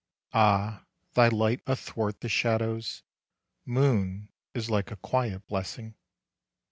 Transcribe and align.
Ah, 0.33 0.85
thy 1.13 1.27
light 1.27 1.61
athwart 1.67 2.21
the 2.21 2.27
shadows, 2.27 3.03
Moon, 3.67 4.29
is 4.55 4.67
like 4.67 4.89
a 4.89 4.95
quiet 4.95 5.45
blessing! 5.45 5.93